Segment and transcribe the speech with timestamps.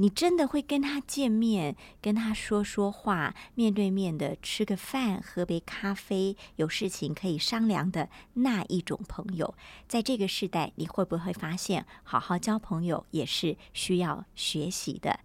[0.00, 9.54] 你真的会跟他见面，跟他说说话，面对面的吃个饭，喝杯咖啡，有事情可以商量的那一种朋友。
[9.88, 15.18] 在这个时代，你会不会发现，好好交朋友也是需要学习的？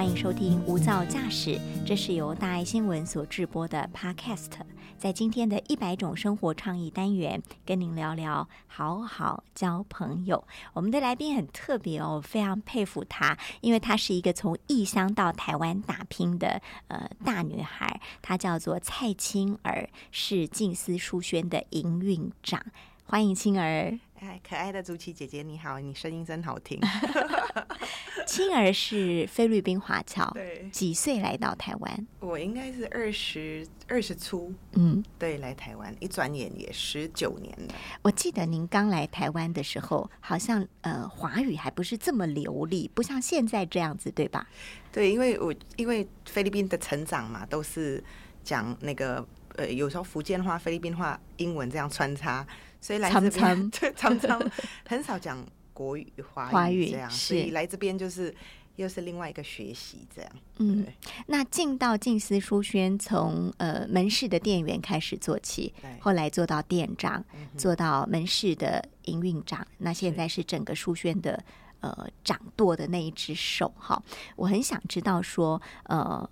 [0.00, 1.50] 欢迎收听《无噪驾驶》，
[1.84, 4.48] 这是由大爱新闻所制播的 Podcast。
[4.96, 10.42] 在今天的一百种生活倡议单元，跟您聊聊好好交朋友。
[10.72, 22.64] 我们的来宾很特别哦，非常佩服她，因为她是一个从异乡到台湾打拼的呃大女孩，她叫做蔡青儿，是静思书轩的营运长。
[23.10, 23.98] 欢迎青儿。
[24.20, 26.78] 哎，可爱的竹琪姐姐，你好，你声音真好听。
[28.24, 32.06] 青儿是菲律宾华侨，对，几岁来到台湾？
[32.20, 37.74] 我应该是二十二十出，嗯，对，来台湾一转眼也十九年了。
[38.02, 44.46] 我记得您刚来台湾的时候，好像呃华语还不是这么流利，不像现在这样子，对吧？
[44.92, 48.00] 对，因为我因为菲律宾的成长嘛，都是
[48.44, 52.46] 讲那个呃，有时候福建话、菲律宾话、英文这样穿插，
[52.80, 54.40] 所以来这边对常常
[54.88, 57.28] 很少讲国语、华华语这样，是。
[57.28, 58.34] 所以来这边就是
[58.76, 60.32] 又是另外一个学习这样。
[60.58, 60.86] 嗯，
[61.26, 71.42] 那进到静思书轩，从呃门市的店员开始做起对，后来做到店长，嗯做到门市的营运长，那现在是整个书轩的
[71.80, 74.02] 呃掌舵的那一只手哈。
[74.36, 76.28] 我很想知道说，呃，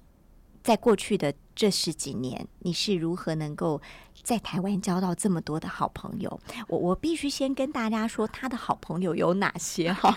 [0.68, 3.80] 在过去的这十几年，你是如何能够
[4.22, 6.38] 在台湾交到这么多的好朋友？
[6.68, 10.14] 我我必须先跟大家说，他的好朋友有哪些哈？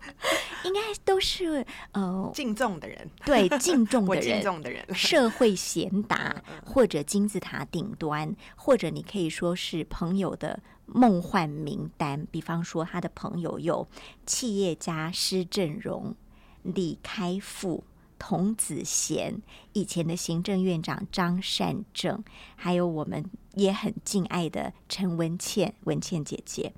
[0.66, 12.26] 应该都是呃敬重的人，对敬重的人，敬重的人，社会贤达，嗯或者金字塔顶端，或者你可以说是朋友的梦幻名单。
[12.30, 13.88] 比方说，他的朋友有
[14.26, 16.14] 企业家施正荣、
[16.62, 17.82] 李开复。
[18.18, 19.40] 童子贤，
[19.72, 22.22] 以前的行政院长张善政，
[22.54, 26.72] 还有我们也很敬爱的陈文茜，文茜姐姐，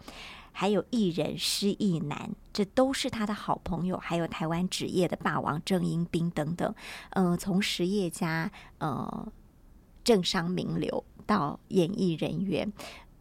[0.53, 6.75] 还有艺人施意男，这都是他的好朋友，还有台湾职业的霸王郑英斌等等。
[7.11, 9.33] 呃，从实业家、呃
[10.05, 12.73] 政商名流到演艺人员，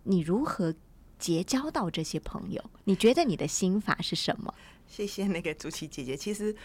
[0.03, 0.73] 你如何
[1.19, 2.63] 结交到这些朋友？
[2.85, 4.53] 你觉得你的心法是什么？
[4.87, 6.15] 谢谢那个朱琪姐姐。
[6.15, 6.55] 其实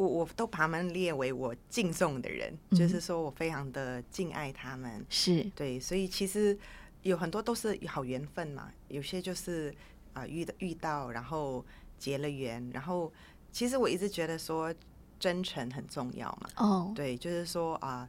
[0.00, 5.04] 我我都把他们列为我敬重的人，嗯就是说我非常的敬爱他们。
[5.10, 6.58] 是对，所以其实
[7.02, 9.74] 有很多都是好缘分嘛，有些就是
[10.14, 11.62] 啊、遇到遇到，然后
[11.98, 13.12] 结了缘，然后
[13.52, 14.74] 其实我一直觉得说
[15.18, 16.48] 真诚很重要嘛。
[16.56, 18.08] 哦，对，就是说啊、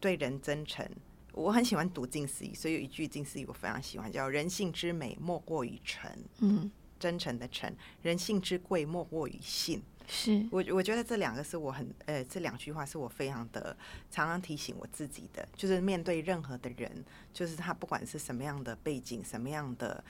[0.00, 0.88] 对人真诚。
[1.34, 6.10] 我很喜欢读近思语，所以有一句近思语我非常喜欢，叫“人性之美莫过于诚”。
[6.40, 9.82] 嗯，真诚的诚，人性之贵莫过于信。
[10.08, 10.44] 是。
[10.50, 13.76] 我我觉得这两个是我很呃，这两句话是我非常的
[14.10, 20.02] 常常提醒我自己的，就是面对任何的人，就是他不管是什么样的背景，什么样的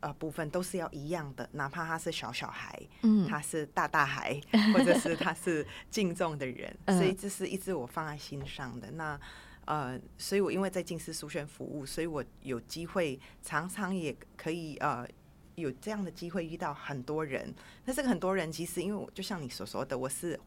[0.00, 3.28] 呃部分，都是要一样的，哪怕他是小小孩，嗯。
[3.28, 4.40] 他是大大孩，
[4.72, 6.98] 或者是他是敬重的人， 嗯。
[6.98, 8.90] 所以这是一直我放在心上的。
[8.92, 9.20] 那
[9.64, 15.06] 呃，所以我因为在近视书轩服务，所以我有机会常常也可以呃
[15.54, 17.54] 有这样的机会遇到很多人。
[17.84, 20.38] 那这个很多人其实因为我就像你所说的，我是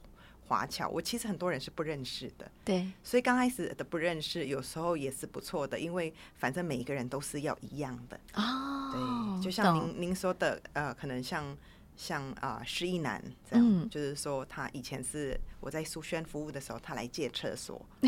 [0.48, 8.20] 华侨，我其实很多人是不认识的，对，所以刚开始的不认识，有时候也是不错的，因为反正每一个人都是要一样的。
[8.36, 11.58] 哦，对，就像您您说的，呃，可能像
[11.96, 17.84] 像啊施一男这样，嗯就是说他以前是我在苏轩服务的时候，他来借厕所，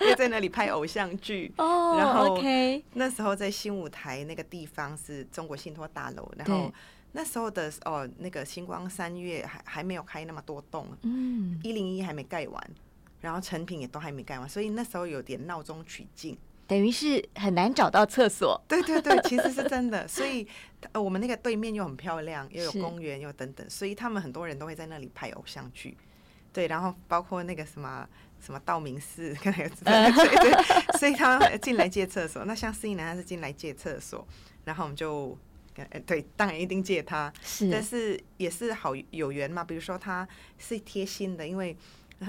[0.00, 1.52] 因为在那里拍偶像剧。
[1.58, 6.72] 哦，然后 OK，那时候在新舞台那个地方是中国信托大楼，然后
[7.12, 12.70] 那时候的哦，那个星光三月还还没有开那么多栋，嗯，一零一还没盖完，
[13.20, 16.36] 然后成品也都还没盖完，所以那时候有点闹中取静。
[16.68, 20.06] 等于是很难找到厕所，对对对，其实是真的。
[20.06, 20.46] 所以
[20.92, 25.96] 呃，我们那个对面又很漂亮，又有公园，又等等，所以他们很多人都会在那里拍偶像剧。
[26.52, 28.08] 对，然后包括那个什么
[28.40, 32.44] 什么道明寺，可能有知道，对对，所以他们进来借厕所。
[32.44, 34.24] 那像司仪男他是进来借厕所，
[34.64, 35.36] 然后我们就。
[35.92, 39.62] 呃对，当然一定借他，是但是也是好有缘嘛。
[39.62, 40.26] 比如说他
[40.58, 41.76] 是贴心的，因为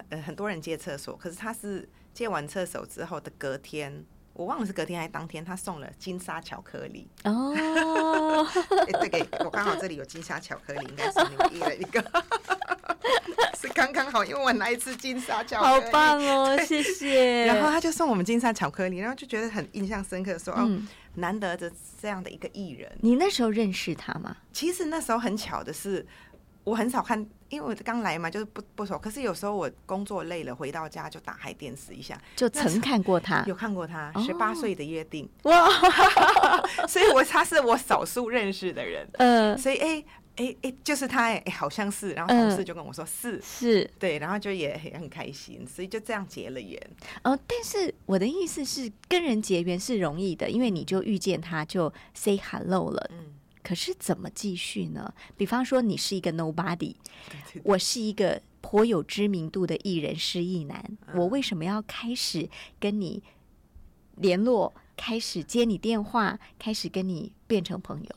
[0.10, 4.06] 呃很多人借厕所，可是他是借完厕所之后的隔天，
[4.40, 7.06] 我忘了是隔天还是当天，他送了金沙巧克力。
[7.26, 7.54] 哦，
[8.88, 12.02] 哎、 这个我刚好这里有金沙巧克力，应该是你们一的一个，
[13.60, 15.92] 是刚刚好，因为我很爱吃金沙巧克力好。
[15.92, 17.48] 棒哦，谢谢。
[17.48, 21.70] 然后他就送我们金沙巧克力，然后就觉得很印象深刻，说哦，嗯，难得的
[22.02, 22.90] 这样的一个艺人。
[23.02, 24.38] 你那时候认识他吗？
[24.54, 26.08] 其实那时候很巧的是，
[26.70, 27.20] 我很少看，
[27.50, 28.98] 因为我刚来嘛，就是不不熟。
[29.00, 35.68] 可是有时候我工作累了，回到家就打开电视一下，就曾看过他有看过他哦《十八岁的约定哇，》，
[36.88, 39.08] 所以我他是我少数认识的人。
[39.14, 40.06] 呃，所以哎
[40.36, 43.42] 哎哎，就是他哎、哎好像是，然后同事就跟我说是。
[43.42, 46.80] 是对，然后就也也很开心，所以就这样结了缘。
[47.24, 53.10] 哦，但是我的意思是，跟人结缘是容易的，因为你就遇见他就 say hello 了。
[53.12, 55.14] 嗯，可是怎么继续呢？
[55.38, 56.96] 比方说，你是一个 nobody，
[57.64, 63.22] 我是一个颇有知名度的艺人失意男，嗯我为什么要开始跟你
[64.16, 68.10] 联络，开始接你电话，开始跟你变成朋友？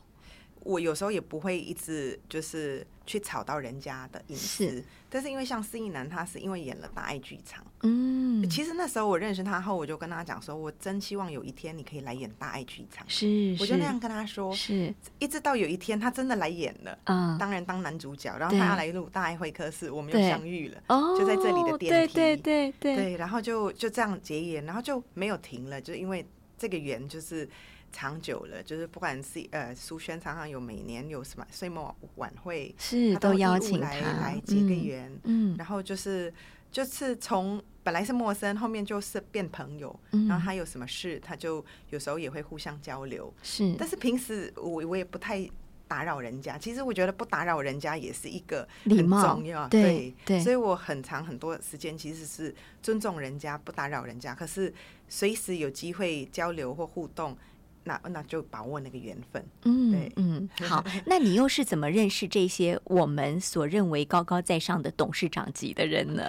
[0.65, 7.65] 我有时候也不会一直就是去吵到人家的隐私，但是因为像施一男，他是因为演了大爱剧场。
[7.83, 13.05] 嗯，其实那时候我认识他后，我就跟他讲说，我真希望有一天你可以来演大爱剧场。
[13.09, 20.83] 是，我就那样跟他说，是，一直到有一天他真的来演了，嗯，当然当男主角，然后对他要来录大爱会客室，我们又相遇了。
[20.89, 26.25] 哦，就在这里的电梯对对对对，对，然后就就这样结缘，然后就没有停了，就因为
[26.63, 27.49] 这个缘就是
[27.91, 36.33] 长久了，就是不管是呃苏轩常常有每年有什么岁末晚会，是他都邀请来他来结个嗯缘，嗯然后就是
[36.71, 43.35] 就是从本来是陌生，后面就是变朋友，嗯，然后他有什么事，他就有时候也会互相交流。
[43.43, 45.51] 是，但是平时我我也不太
[45.89, 54.33] 打扰人家，其实我觉得不打扰人家也是一个很礼貌重要，对对所以我很长很多时间其实是尊重人家，不打扰人家。
[54.35, 54.73] 可是
[55.13, 57.37] 随时有机会交流或互动，
[57.85, 59.45] 那那就把握那个缘分。
[59.65, 66.25] 嗯对嗯，好， 那你又是怎么认识这些我们所认为高高在上的董事长级的人呢？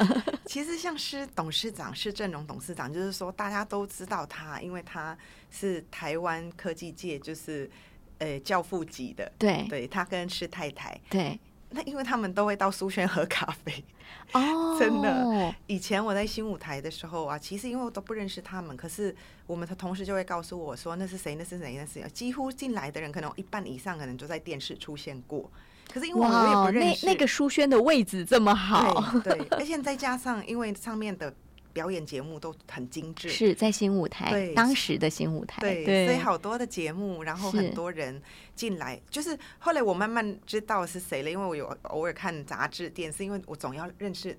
[0.46, 5.18] 其实像是董事长施正荣董事长，就是说大家都知道他，因为他
[5.50, 7.72] 是台湾科技界就是
[8.18, 9.32] 呃教父级的。
[9.38, 11.40] 对对他跟施太太，对，
[11.74, 13.84] 那因为他们都会到苏轩喝咖啡。
[14.32, 19.14] 哦， 真的以前我在新舞台的时候啊，其实因为我都不认识他们，可是
[19.46, 22.10] 我们的同事就会告诉我说那是谁，那是谁，那是谁。
[22.14, 25.52] 几乎进来的人可能一半以上可能就在电视出现过，
[25.92, 31.34] 可是因为我也哇，那不认识那个书轩的位置这么好，对 对，而且再加上因为上面的
[31.74, 38.22] 表演节目都很精致，是在新舞台，对当时的新舞台，对，对，所以好多的节目，然后很多人
[38.56, 44.38] 进来，就是后来我慢慢知道是谁了，因为我有偶尔看杂志、电视，因为我总要认识，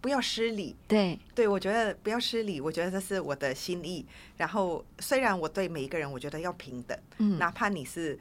[0.00, 0.74] 不要失礼。
[0.88, 4.04] 对对，我觉得不要失礼，我觉得这是我的心意。
[4.36, 8.18] 然后虽然我对每一个人，我觉得要平等，嗯哪怕你是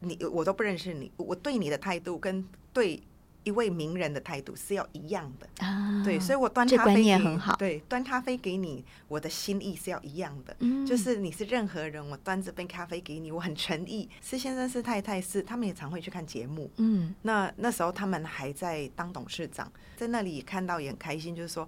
[0.00, 3.02] 你，我都不认识你，我对你的态度跟对
[3.48, 5.66] 一位名人的态度是要一样的。
[5.66, 10.54] 啊，对，所以我端咖啡给念很好对，端咖啡给你，我的心意是要一样的。
[10.60, 14.08] 嗯就是你是任何人，我端这杯咖啡给你，我很诚意。
[14.20, 16.70] 施先生、是太太是，他们也常会去看节目。
[16.76, 21.66] 嗯那那时候他们还在当董事长，在那里看到也很开心，就是说，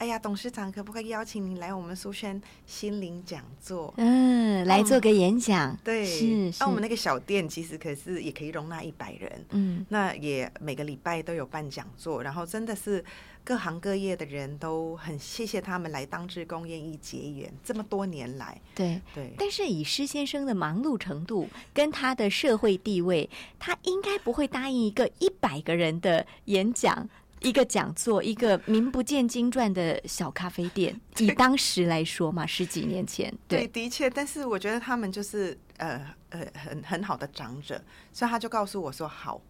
[0.00, 3.92] 哎呀，董事长可不可以邀请你来我们苏轩心灵讲座？
[3.98, 13.04] 嗯，来做个演讲，对，是是那我们那个小店其实可是也可以容纳一百人，嗯那也每个礼拜都有办讲座，然后真的是
[13.44, 18.98] 各行各业的人都很谢谢他们来当志工，愿意结缘这么多年来，对。
[19.14, 19.34] 对。
[19.36, 23.28] 但是以施先生的忙碌程度跟他的社会地位，
[23.58, 27.06] 他应该不会答应一个一百个人的演讲。
[27.40, 37.82] 一个讲座，一个名不见经传的小咖啡店， 以当时来说嘛，十几年前，对，对，的确，但是我觉得他们就是呃呃很很好的长者，
[38.12, 39.40] 所以他就告诉我说好，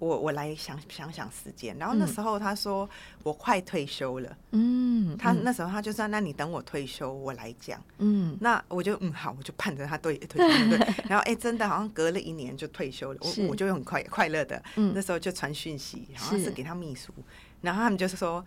[0.00, 1.76] 我我来想想想时间。
[1.78, 2.08] 然后那嗯。
[2.12, 2.90] 时候他说
[3.22, 5.16] 我快退休了，嗯，嗯。
[5.16, 7.80] 他那时候他就说那你等我退休我来讲。
[7.98, 8.36] 嗯。
[8.40, 14.92] 那我就嗯好，我就盼着他退退休对， 然后哎、真的好像隔了一年就退休了，我我就很快快乐的，嗯。
[14.92, 16.46] 那时候就传讯息，好像是。
[16.46, 17.12] 是给他秘书，
[17.60, 18.44] 然后他们就是说，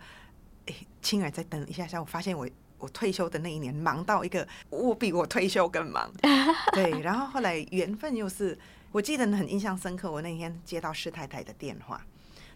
[0.66, 2.46] 哎、青儿再等一下下，我发现我
[2.84, 6.12] 我退休的那一年忙到一个我比我退休更忙，
[6.74, 8.58] 对，然后后来缘分又是，
[8.92, 12.04] 我记得很印象深刻，我那天接到施太太的电话，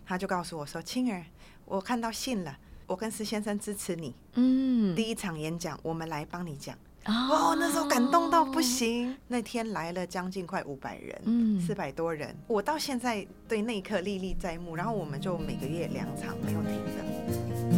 [0.05, 1.25] 她就告诉我说，青儿，
[1.65, 2.59] 我看到信了。
[2.87, 6.75] 我跟施先生支持你，嗯，第一场演讲我们来帮你讲。
[7.05, 7.13] 哦
[7.53, 9.15] 哦，那时候感动到不行。
[9.29, 12.35] 那天来了将近快五百人，嗯四百多人。
[12.47, 14.75] 我到现在对那一刻历历在目。
[14.75, 17.78] 然后我们就每个月两场没有停的。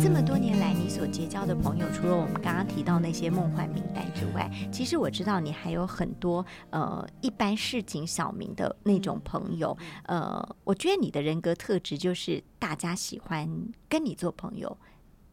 [0.00, 9.76] 这么多年来你所结交的朋友除了我们刚刚提到那些梦幻名单之外其实我知道你还有很多呃一般市井小民的那种朋友。
[10.04, 13.48] 呃我觉得你的人格特质就是大家喜欢
[13.88, 14.76] 跟你做朋友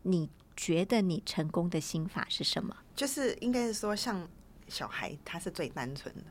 [0.01, 2.75] 你觉得你成功的心法是什么？
[2.95, 4.27] 就是应该是说，像
[4.67, 6.21] 小孩他是最单纯的。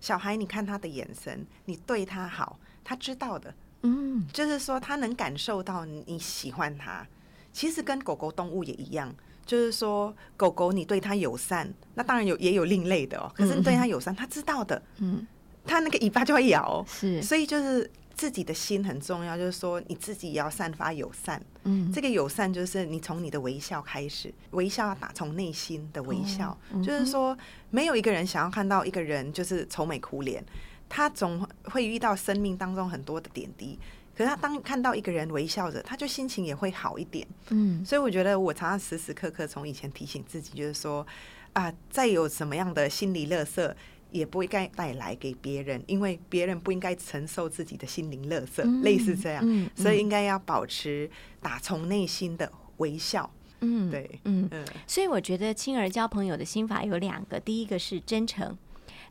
[0.00, 3.54] 小孩，你看他的眼神，你对他好，他知道的。
[3.82, 7.06] 嗯，就是说他能感受到你喜欢他。
[7.52, 13.30] 其实跟狗狗动物也一样，就是说狗狗你对它友善，那当然有也有另类的哦。
[13.34, 14.80] 可是你对它友善，它知道的。
[14.98, 15.26] 嗯，
[15.66, 16.82] 它那个尾巴就会摇。
[16.88, 21.42] 是，所以就是自己的心很重要，就是说你自己也要散发友善。
[21.64, 26.56] 嗯，这个友善就是你从你的微笑开始，微笑要打从内心的微笑。
[26.82, 27.36] 就是说，
[27.70, 30.44] 没有一个人想要看到一个人就是愁眉苦脸，
[30.88, 33.78] 他总会遇到生命当中很多的点滴。
[34.14, 37.26] 可是他当看到一个人微笑着，他就心情也会好一点。
[37.48, 41.06] 嗯，所以我觉得我常常时时刻刻从以前提醒自己，就是说
[41.54, 43.74] 啊，再有什么样的心理垃圾，
[44.12, 49.42] 也不应该带来给别人，因为别人不应该承受自己的心灵垃圾，类似这样。
[49.44, 53.28] 嗯，所以应该要保持打从内心的微笑。
[53.60, 54.64] 嗯，对，嗯嗯。
[54.86, 58.56] 所以我觉得亲儿交朋友的心法有两个，第一个是真诚，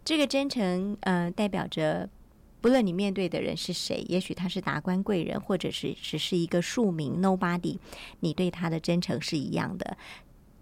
[0.06, 2.10] 这个真诚呃代表着。
[2.62, 7.80] 不论你面对的人是谁，也许他是达官贵人，或者是只是一个庶民 nobody，
[8.20, 9.98] 你对他的真诚是一样的。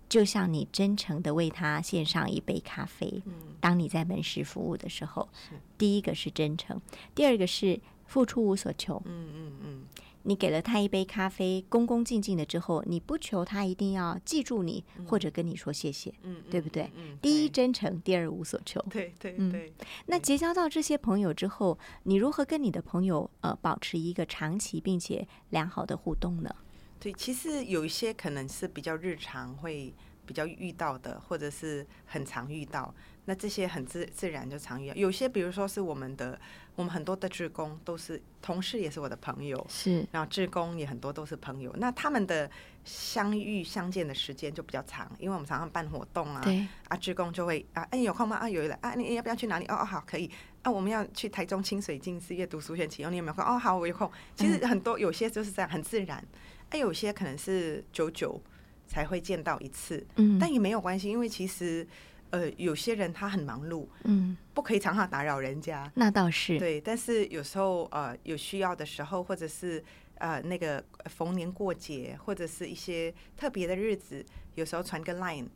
[0.09, 3.21] 就像你真诚的为他献上一杯咖啡，
[3.61, 5.29] 当你在门市服务的时候，
[5.77, 6.81] 第一个是真诚，
[7.13, 9.01] 第二个是付出无所求。
[9.05, 9.83] 嗯嗯嗯。
[10.23, 16.91] 你给了他一杯咖啡，恭恭敬敬的之后，你不求他一定要记住你，或者跟你说谢谢，嗯，对不对？
[16.97, 18.83] 嗯，第一真诚，第二无所求。
[18.89, 19.73] 对对对。
[20.07, 26.53] 那结交到这些朋友之后，你如何跟你的朋友呃保持一个长期并且良好的互动呢？
[26.99, 29.93] 对，其实有一些可能是比较日常会
[30.25, 32.93] 比较遇到的，或者是很常遇到。
[33.29, 34.95] 那这些很自自然就常遇到。
[34.95, 36.41] 有些比如说是我们的。
[36.75, 39.67] 我们很多的职工都是同事，也是我的朋友。
[39.67, 41.69] 是，然后职工也很多都是朋友。
[41.75, 42.49] 那他们的
[42.85, 46.39] 相遇相见的时间就比较长，因为我们常常办活动啊。
[46.41, 46.65] 对。
[46.87, 48.37] 啊，职工就会啊，哎，有空吗？
[48.37, 49.65] 啊，有了啊，你要不要去哪里？
[49.65, 50.31] 哦哦，好，可以。
[50.61, 53.43] 啊，我们要去台中清水镜寺阅读书选启用，你有没有空？
[53.43, 54.09] 哦，好，我有空。
[54.37, 56.25] 其实很多有些就是这样，很自然。
[56.69, 58.41] 哎，有些可能是久久
[58.87, 60.07] 才会见到一次。
[60.15, 60.39] 嗯。
[60.39, 61.85] 但也没有关系，因为其实。
[62.31, 65.91] 呃，有些人他很忙碌，嗯，不可以常常打扰人家。
[65.95, 69.83] 那倒是对，但是有时候呃有需要的时候，或者是
[70.15, 74.23] 呃那个逢年过节，或者是一些特别的日子，
[74.55, 75.47] 有时候传个 line，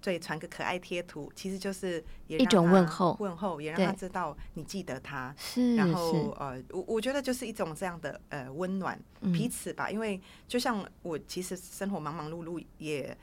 [0.00, 5.34] 对，传个可爱贴图，其实就是一种问候，问候也让他知道你记得他。
[5.36, 8.98] 是，然后呃，我我觉得就是一种这样的呃温暖
[9.34, 13.16] 彼此吧，因为就像我其实生活忙忙碌碌也。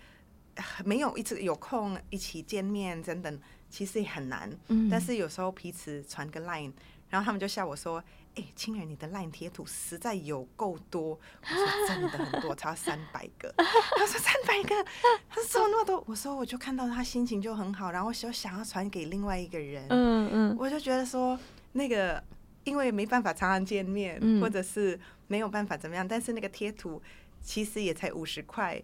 [0.84, 3.40] 没有一直有空一起见面，等等，
[3.70, 4.50] 其实也很难。
[4.68, 6.72] 嗯，但是有时候彼此传个 line，
[7.10, 8.04] 然后他们就笑我说
[8.36, 14.86] ：“哎，亲人，你的 line 贴图实在有够多。”我说：“真的很多， 差三百个。”他说：“三百个？”
[15.30, 21.40] 他说：“那么多？”我说：“我就看到他心情就很好，然后就想要传给另外一个人。”嗯嗯，我就觉得说
[21.72, 22.22] 那个，
[22.64, 27.02] 因为没办法常常见面，或者是没有办法怎么样，但是那个贴图
[27.42, 28.82] 其实也才五十块。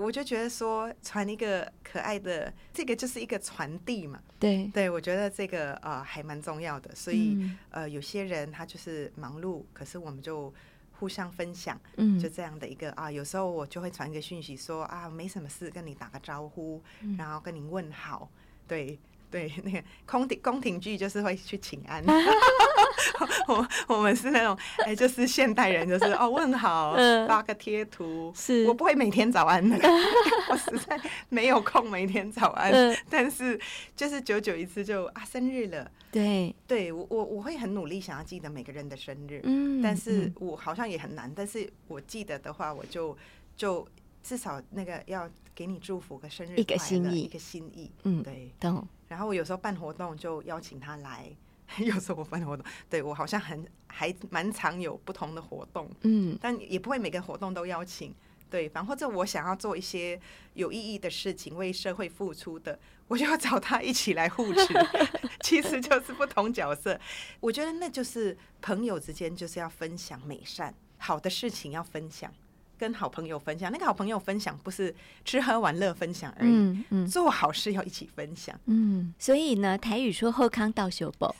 [0.00, 4.18] 我就觉得说传一个可爱的，这个就是一个传递嘛。
[4.38, 6.94] 对，对我觉得这个呃还蛮重要的。
[6.94, 7.38] 所以
[7.70, 10.52] 呃有些人他就是忙碌，可是我们就
[10.92, 13.12] 互相分享，嗯，就这样的一个啊。
[13.12, 16.82] 有时候我就会传一个讯息说啊没什么事，跟你打个招呼，
[17.18, 18.30] 然后跟你问好，
[18.66, 18.98] 对。
[19.30, 22.04] 对， 那个宫廷宫廷剧就是会去请安，
[23.46, 26.94] 我我们是那种哎，就是现代人，就是哦问好，
[27.28, 28.66] 发个贴图，是。
[28.66, 29.78] 我不会每天早安的，
[30.50, 32.72] 我实在没有空每天早安，
[33.08, 33.58] 但是
[33.94, 43.16] 就是久久一次就啊生日了，对，对我我我会很努力想要记得每个人的生日，嗯，但是我好像也很难，但是我记得的话，我就
[43.56, 43.86] 就
[44.22, 48.86] 至少那个要给你祝福个生日，一个心意，一个心意，嗯，对，懂。
[49.10, 51.28] 然后我有时候办活动就邀请他来，
[51.78, 58.14] 有时候我办活动，对我好像很还蛮常有不同的活动，嗯，但也不会每个活动都邀请
[58.48, 60.20] 对方，或者我想要做一些
[60.54, 64.72] 有意义的事情，为社会付出的，我就要找他一起来护持，
[65.42, 66.98] 其实就是不同角色。
[67.40, 72.32] 我觉得那就是朋友之间就是要分享美善，好的事情要分享。
[72.80, 81.36] 跟好朋友分享，那个好朋友分享不是吃喝玩乐分享而已，嗯嗯，做好事要一起分享，嗯，所以呢，台语说后康到修宝，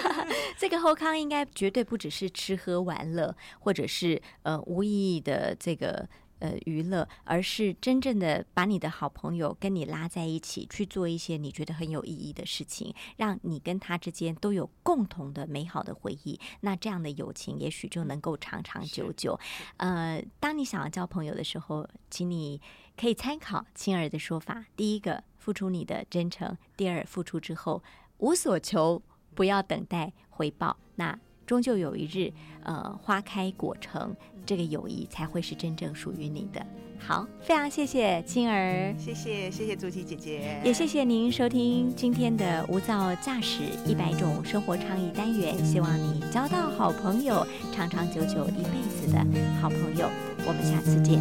[0.58, 6.06] 这个后康应该绝对不只是吃喝玩乐，或者是呃无意义的这个
[6.42, 16.38] 呃娱乐，而是真正的把你的好朋友跟你拉在一起，去做一些你觉得很有意义的事情，让你跟他之间都有共同的美好的回忆。
[16.62, 19.38] 那这样的友情也许就能够长长久久。
[19.76, 22.60] 呃，当你想要交朋友的时候，请你
[22.96, 27.80] 可以参考青儿的说法：第一个，付出你的真诚；第二，付出之后
[28.18, 29.00] 无所求，
[29.34, 30.76] 不要等待回报。
[30.96, 31.16] 那
[31.52, 32.32] 终究有一日，
[32.62, 34.16] 呃，花开果成，
[34.46, 36.64] 这个友谊才会是真正属于你的。
[36.98, 45.62] 好，非常谢谢青儿，谢谢谢谢朱琪姐姐，也谢谢您收听今天的无噪驾驶一百种生活倡议单元。
[45.62, 49.18] 希望你交到好朋友，长长久久一辈子的
[49.60, 50.08] 好朋友。
[50.46, 51.20] 我们下次见。